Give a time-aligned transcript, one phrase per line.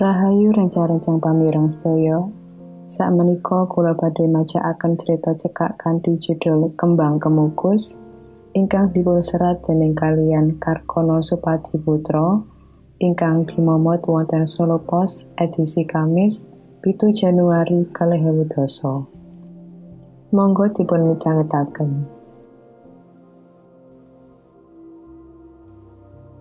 [0.00, 2.24] Rahayu rencang-rencang pamireng sedaya.
[2.88, 8.00] Sak menika kula badhe macaaken cerita cekak kanthi judul Kembang Kemukus
[8.56, 12.40] ingkang dipun serat dening kalian Karkono Supati Putra
[12.96, 16.48] ingkang dimomot wonten Solo Pos edisi Kamis
[16.80, 19.04] pitu Januari kalih dasa.
[20.32, 22.08] Monggo dipun mitangetaken.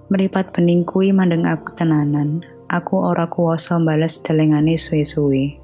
[0.08, 2.59] Meripat bening kuwi mandeng aku tenanan.
[2.70, 5.58] Aku ora kuwasa bales delengane suwe-suwe.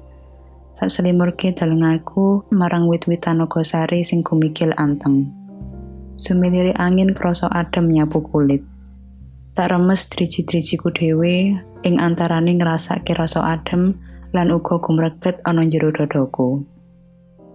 [0.74, 5.30] Tak selimurke delenganku marang wit-witan sari sing kumikil anteng.
[6.18, 8.66] Sumilire angin krasa adem nyapu kulit.
[9.54, 11.54] Tak remes driji-drijiku dhewe
[11.86, 13.94] ing antarane ngrasake rasa adem
[14.34, 16.66] lan uga gumreget ana jero dadaku.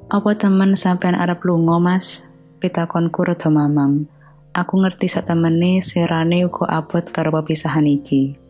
[0.07, 2.23] Apa temen sampean arep lunga, Mas?
[2.63, 4.07] Pitakonku rada mamang.
[4.55, 8.40] Aku ngerti sak temene serane uga abot karo pepisahan iki.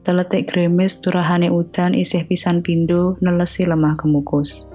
[0.00, 4.72] Teletik gremes turahane udan isih pisan pindo nelesi lemah kemukus.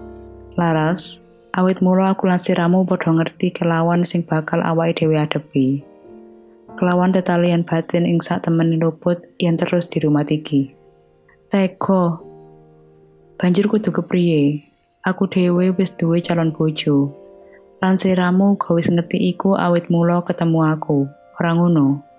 [0.53, 5.81] Laras, awit mula aku lan siramu padha ngerti kelawan sing bakal awake dhewe adepi.
[6.77, 10.77] Kelawan tetalian batin ing sak temen luput yang terus di rumah iki.
[11.49, 12.21] Teko.
[13.41, 14.61] Banjur kudu kepriye?
[15.01, 17.17] Aku dhewe wis duwe calon bojo.
[17.81, 21.09] Lan siramu gawis ngerti iku awit mula ketemu aku.
[21.41, 22.14] Ora ngono.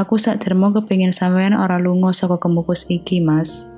[0.00, 3.68] Aku sak dermo kepingin sampean ora lunga saka kemukus iki, Mas.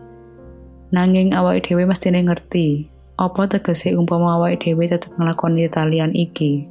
[0.94, 2.86] Nanging awake dhewe mesti ngerti,
[3.18, 6.70] apa tegese umpama awake dhewe tetep nglakoni talian iki.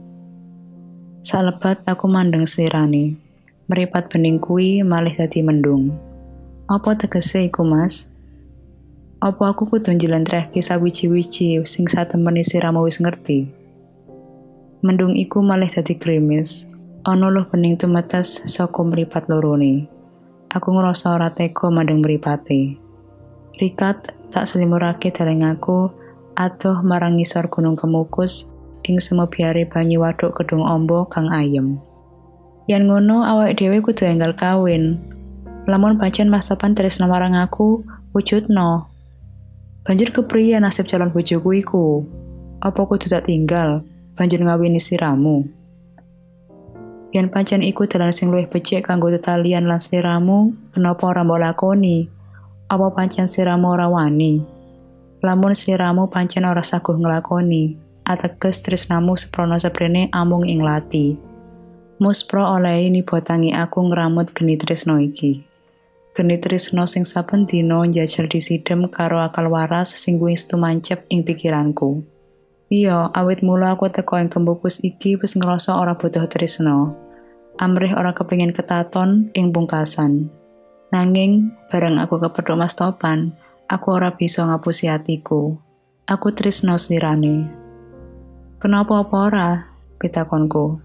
[1.19, 3.19] Salebat aku mandeng sirane.
[3.67, 5.99] Meripat bening kuwi malih dadi mendung.
[6.71, 8.15] Apa tegese iku, Mas?
[9.19, 13.51] Apa aku kudu njlentrehke sawiji-wiji sing satemene siramu wis ngerti?
[14.79, 16.70] Mendung iku malih dadi krimis,
[17.01, 19.89] Ana luh bening tumetes saka mripat lorone.
[20.53, 22.77] Aku ngrasa ora tega mandeng mripate.
[23.57, 25.89] Rikat tak selimurake daleng aku
[26.37, 28.53] adoh marang ngisor gunung kemukus
[28.85, 31.81] ing semobiare banyu waduk gedung ombo kang ayem.
[32.69, 35.01] Yan ngono awake dhewe kudu enggal kawin.
[35.65, 37.81] Lamun pancen Mas Topan tresno marang aku,
[38.13, 38.93] wujudno.
[39.81, 42.05] Banjur kepriye nasib calon bojoku iku?
[42.61, 43.81] Apa kudu tak tinggal?
[44.13, 45.60] Banjur ngawini siramu.
[47.11, 52.07] Yen pancen iku dalan sing luwih becik kanggo tetalian lan sliramu, kenapa ora mbok lakoni?
[52.71, 54.39] Apa pancen sliramu ora wani?
[55.19, 57.75] Lamun sliramu pancen ora saguh nglakoni,
[58.07, 61.19] ateges tresnamu seprono seprene amung ing lati.
[61.99, 65.43] Muspro oleh ini botangi aku ngramut geni tresno iki.
[66.15, 72.07] Geni tresno sing saben dina njajal disidem karo akal waras sing wis tumancep ing pikiranku.
[72.71, 76.95] Iya, awit mula aku teko ing kembukus iki wis ngerasa ora butuh tresno.
[77.59, 80.31] Amrih ora kepingin ketaton ing pungkasan.
[80.95, 83.35] Nanging, bareng aku kepethuk Mas Topan,
[83.67, 85.59] aku ora bisa ngapusi hatiku.
[86.07, 87.51] Aku tresno slirane.
[88.63, 89.49] Kenapa apa ora?
[89.99, 90.79] Pitakonku.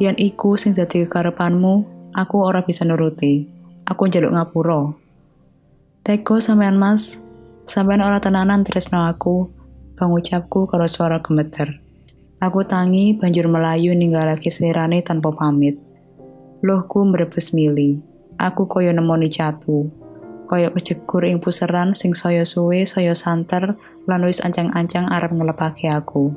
[0.00, 1.84] Yan iku sing dadi kekarepanmu,
[2.16, 3.44] aku ora bisa nuruti.
[3.84, 4.88] Aku njaluk ngapura.
[6.00, 7.20] Teko sampean Mas,
[7.68, 9.52] sampean ora tenanan tresno aku,
[9.96, 11.80] pengucapku karo suara gemeter.
[12.36, 15.80] Aku tangi banjur melayu ninggalake selirane tanpa pamit.
[16.60, 17.96] Lohku merebes mili.
[18.36, 19.88] Aku koyo nemoni catu.
[20.44, 26.36] Koyo kejegur ing puseran sing saya suwe saya santer lan wis ancang-ancang arep ngelepake aku.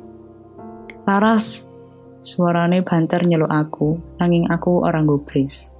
[1.04, 1.68] Laras,
[2.24, 5.76] suarane banter nyeluk aku, nanging aku orang gubris.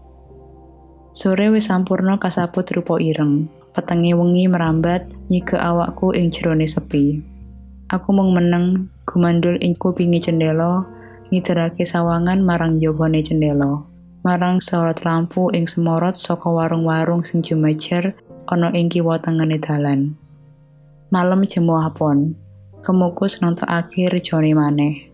[1.16, 3.48] Sore wis sampurno kasaput rupa ireng.
[3.72, 7.39] Petenge wengi merambat nyike awakku ing jerone sepi.
[7.90, 10.22] Aku mung meneng gumandul ing kupingi
[11.34, 13.82] ngiterake sawangan marang jabone cendela.
[14.22, 18.14] Marang sorot lampu ing semorot saka warung-warung sing jumejer
[18.46, 20.14] ana ing kiwa tengene dalan.
[21.10, 22.38] Malam jemu apon,
[22.86, 25.10] kemukus akhir rejone maneh.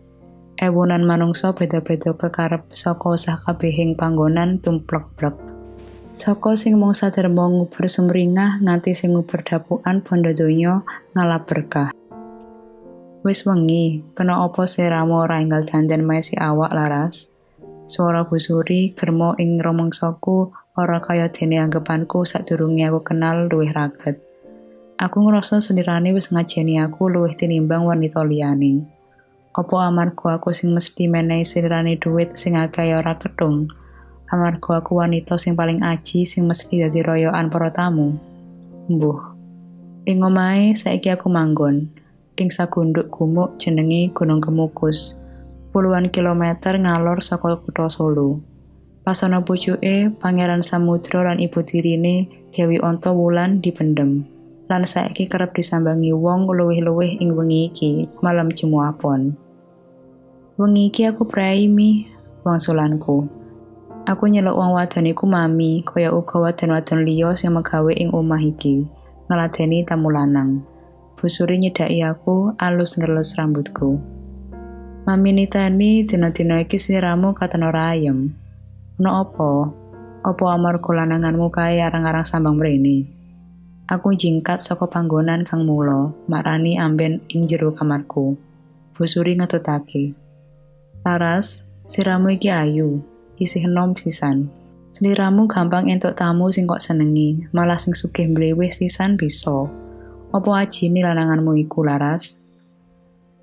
[0.61, 5.33] Ewunan manungsa beda-beda kekarep saka usah kabehing panggonan tumplek-plek.
[6.13, 10.85] Saka sing mung saderma ngubur sumringah nganti sing ngubur dapukan bondo donya
[11.17, 11.96] ngalap berkah.
[13.27, 17.35] Wis wengi, kena opo siramu ora enggal dandan mesi awak laras?
[17.83, 24.23] Suara busuri germo ing romongsoku ora kaya dene anggapanku sadurunge aku kenal luwih raget.
[25.03, 28.87] Aku ngerasa sendirane wis ngajeni aku luwih tinimbang wanita liyane.
[29.59, 33.67] Apa amarga aku sing mesti menehi sendirane duit sing akeh ora ketung?
[34.31, 38.15] Amarga aku wanita sing paling aji sing mesti dadi royoan para tamu.
[38.87, 39.19] Mbuh.
[40.07, 42.06] Ing omahe saiki aku manggon
[42.37, 45.17] ing sagunduk gumuk jenenge Gunung Kemukus.
[45.73, 48.41] Puluhan kilometer ngalor saka kutha Solo.
[49.05, 54.29] Pas ana pucuke, Pangeran Samudra lan ibu tirine Dewi Onto Wulan dipendem.
[54.67, 59.39] Lan saiki kerep disambangi wong luwih-luwih ing wengi iki, malam jemuapon.
[60.59, 62.11] Wengi iki aku praimi
[62.43, 63.31] wong sulanku.
[64.07, 68.91] Aku nyeluk wong wadon iku mami, kaya uga wadon-wadon liya sing megawe ing omah iki,
[69.31, 70.67] ngeladeni tamu lanang.
[71.27, 73.99] Busuri nyedaki aku, alus ngelus rambutku.
[75.11, 78.31] Mami nitani dina-dina iki siramu katon ora ayem.
[79.03, 79.75] No opo?
[80.23, 83.11] Opo amarga lananganmu kae arang-arang sambang mrene?
[83.91, 88.39] Aku jingkat saka panggonan kang mula, marani amben ing jero kamarku.
[88.95, 90.15] Busuri ngetutake.
[91.03, 93.03] Laras, siramu iki ayu,
[93.35, 94.47] isih enom sisan.
[94.95, 99.86] Seliramu gampang entuk tamu sing kok senengi, malah sing sugih mleweh sisan bisa.
[100.35, 102.43] Apa ajine lananganmu iku laras?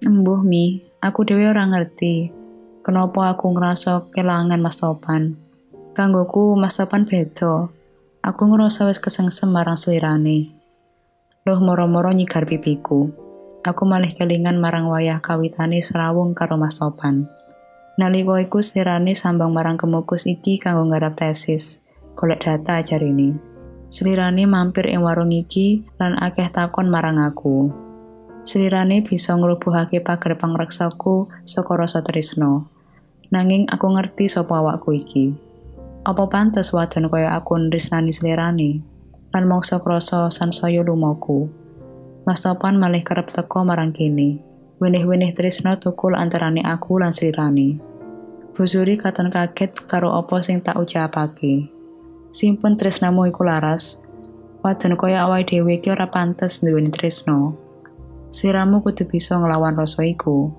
[0.04, 2.28] Embuh mi, aku dhewe ora ngerti.
[2.84, 5.40] Kenapa aku ngerasa kelangan Mas Topan?
[5.96, 7.72] Kanggoku Mas Topan beda.
[8.20, 10.52] Aku ngerasa wis kesengsem marang selirane.
[11.48, 13.08] Loh moro-moro nyigar pipiku.
[13.64, 17.32] Aku malih kelingan marang wayah kawitane serawung karo Mas Topan.
[17.96, 21.80] Nalika iku slirane sambang marang kemukus iki kanggo nggarap tesis,
[22.20, 23.53] golek data ini.
[23.90, 27.72] Slirane mampir ing warung iki lan akeh takon marang aku.
[28.44, 32.68] Slirane bisa ngrubuhake pager pangreksaku saka rasa tresno.
[33.32, 35.34] Nanging aku ngerti sapa awakku iki.
[36.04, 38.84] Apa pantes wadon kaya aku nresnani slirane?
[39.34, 41.50] Lan mongso krasa sansaya lumoku.
[42.24, 44.54] Mas Topan malih kerep teko marang kene.
[44.84, 47.80] Wenih-wenih tresno tukul antarane aku lan Srirani.
[48.54, 51.73] Busuri katon kaget karo apa sing tak ucapake.
[52.34, 54.02] Simpun tresnamu iku laras.
[54.66, 57.54] Wadon kaya awake dhewe iki ora pantes nduweni tresno.
[58.34, 60.50] Siramu kudu bisa nglawan rasa iku.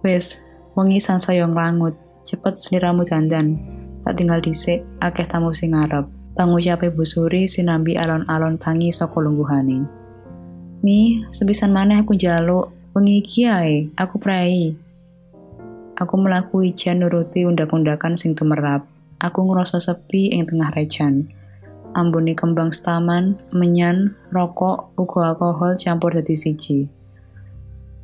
[0.00, 0.40] Wis,
[0.72, 1.92] wengi sansaya nglangut,
[2.24, 3.60] cepet sliramu dandan.
[4.08, 6.08] Tak tinggal dhisik, akeh tamu sing ngarep.
[6.32, 9.84] Pangucape busuri sinambi alon-alon tangi saka lungguhane.
[10.80, 14.74] Mi, sebisan mana aku jaluk Wengi iki ae, aku prai.
[15.94, 18.90] Aku melaku ijan nuruti undak-undakan sing tumerap.
[19.18, 21.26] Aku ngerasa sepi ing tengah rejan.
[21.90, 26.86] Ambune kembang staman, menyan, rokok, uga alkohol campur dadi siji.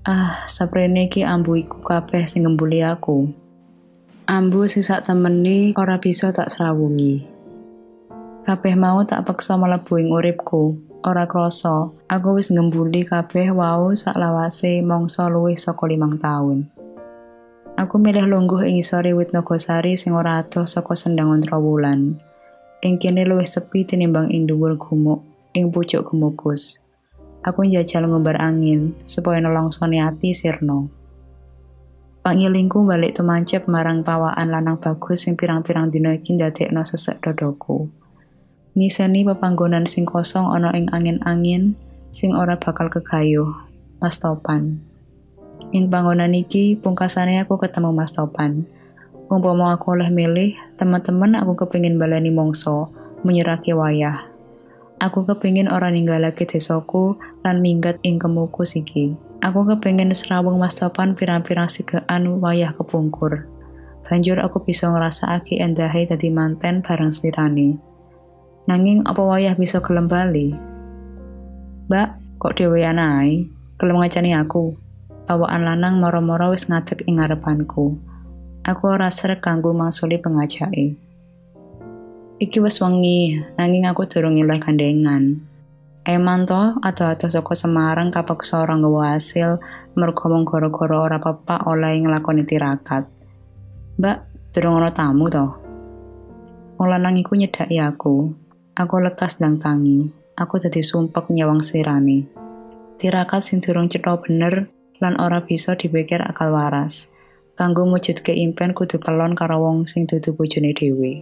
[0.05, 3.31] Ah, saprene iki ambu iku kabeh sing ngembuli aku.
[4.27, 7.25] Ambu sing sak temeni ora bisa tak serawungi.
[8.45, 14.21] Kabeh mau tak peksa mlebu ing uripku, ora krasa aku wis ngembuli kabeh wau sak
[14.21, 16.69] lawase mangsa luwih saka limang taun.
[17.75, 22.23] Aku milih lungguh ing isore wit Nogosari sing ora adoh saka sendang wulan.
[22.79, 25.27] Ing kene luwih sepi tinimbang ing dhuwur gumuk
[25.59, 26.87] ing pucuk gemukus.
[27.43, 30.87] Aku njajal ngumbar angin supaya nolongsone ati sirno.
[32.23, 37.91] Pangilingku balik tumancep marang pawaan lanang bagus sing pirang-pirang dina iki ndadekno sesek dodoku.
[38.79, 41.75] Ngiseni pepanggonan sing kosong ana ing angin-angin
[42.15, 43.51] sing ora bakal kegayuh.
[43.99, 44.94] Mas Topan.
[45.75, 48.63] Ing panggonan iki pungkasane aku ketemu Mas Topan.
[49.27, 52.95] Umpama aku oleh milih, teman-teman aku kepingin balani mongso,
[53.27, 54.31] menyerake wayah.
[55.03, 59.19] Aku kepingin ora ninggalake desaku lan minggat ing kemuku siki.
[59.43, 63.51] Aku kepingin serawung Mas Topan pirang-pirang sigean wayah kepungkur.
[64.07, 67.83] Banjur aku bisa ngrasakake endahe dadi manten bareng slirane.
[68.71, 70.55] Nanging apa wayah bisa gelem bali?
[71.91, 73.51] Mbak, kok dhewean ae?
[73.75, 74.84] Gelem ngacani aku.
[75.25, 77.97] Pawaan lanang moro-moro wis ngadeg ing ngarepanku.
[78.61, 81.01] Aku ora srek kanggo mangsuli pengajake.
[82.45, 85.41] Iki wis wengi, nanging aku durung ilih gandengan.
[86.05, 89.65] Eman to, atau-atau saka Semarang kapeksa ora nggawa hasil
[89.97, 93.09] mergo mung gara-gara ora pepak oleh nglakoni tirakat.
[93.97, 94.19] Mbak,
[94.53, 95.47] durung ana tamu to?
[96.77, 97.33] Wong lanang iku
[97.81, 98.37] aku,
[98.77, 100.05] Aku lekas dang tangi,
[100.37, 102.29] aku dadi sumpek nyawang sirane.
[103.01, 104.69] Tirakat sing durung bener
[105.05, 107.13] lan ora bisa dipikir akal waras.
[107.53, 111.21] Kanggo mujudke impen kudu kelon karo wong sing dudu bojone dhewe.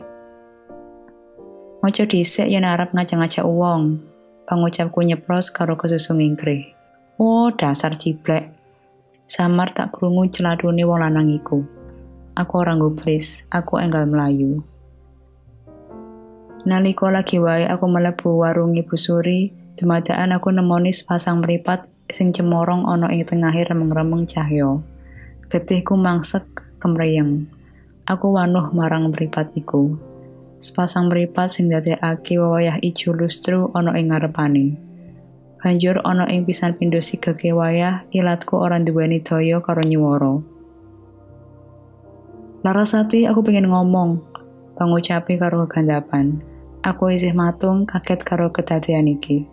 [1.82, 3.98] Moco dhisik yen arep ngajak-ngajak wong.
[4.46, 6.70] Pangucapku nyepros karo kesusu ngingkrih.
[7.18, 8.54] Oh, dasar ciblek.
[9.28, 11.60] Samar tak krungu celadune wong lanang iku.
[12.32, 14.64] Aku ora gubris, aku enggal melayu.
[16.64, 22.88] Nalika lagi wae aku mlebu warung Ibu Suri, dumadaan aku nemoni sepasang meripat sing cemorong
[22.88, 24.82] ana ing tengahe remeng-remeng cahya.
[25.46, 26.46] Getihku mangsek
[26.82, 27.46] kemreyeng.
[28.08, 29.94] Aku wanuh marang meripat iku.
[30.58, 34.78] Sepasang meripat sing dadekake wayah ijo lustru ana ing ngarepane.
[35.62, 40.42] Banjur ana ing pisan pindho sigege wayah, ilatku ora duweni daya karo nyuwara.
[42.62, 44.22] Larasati aku pengen ngomong,
[44.78, 46.42] pangucapi karo gandapan.
[46.82, 49.46] Aku isih matung kaget karo kedadian iki.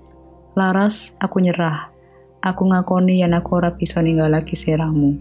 [0.58, 1.89] Laras, aku nyerah.
[2.40, 5.20] Aku ngakoni yen aku ora bisa ninggalake siramu.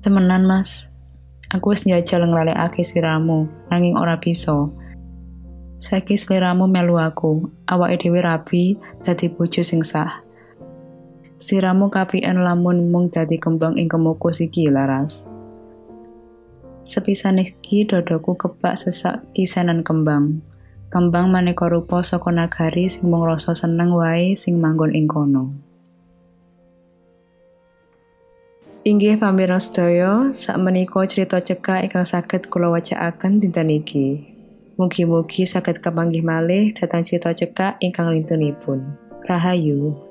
[0.00, 0.88] Temenan, Mas.
[1.52, 4.72] Aku wis njajal nglalekake siramu, nanging ora bisa.
[5.76, 10.24] Saiki sliramu melu aku, awake dhewe rapi dadi bojo sing sah.
[11.36, 15.28] Siramu kapian lamun mung dadi kembang ing kemukus iki laras.
[16.88, 20.40] Sepisan iki dodoku kebak sesak kisanan kembang.
[20.88, 25.67] Kembang maneka rupa saka nagari sing mung rasa seneng wae sing manggon ing kono.
[28.88, 34.24] Inggih pamirsa sedaya, sakmenika cerita cekak ingkang saged kula wacaaken dinten iki.
[34.80, 38.96] Mugi-mugi saged kepanggih malih dhateng cerita cekak ingkang lintunipun.
[39.28, 40.07] Rahayu.